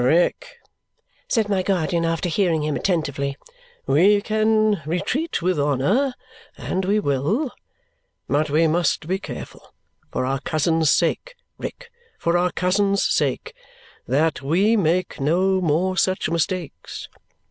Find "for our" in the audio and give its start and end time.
10.11-10.39, 12.17-12.51